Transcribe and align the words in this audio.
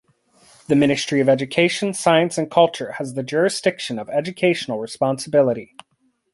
The 0.67 0.75
Ministry 0.75 1.21
of 1.21 1.29
Education, 1.29 1.93
Science 1.93 2.35
and 2.39 2.49
Culture 2.49 2.93
has 2.93 3.13
the 3.13 3.21
jurisdiction 3.21 3.99
of 3.99 4.09
educational 4.09 4.79
responsibility. 4.79 5.75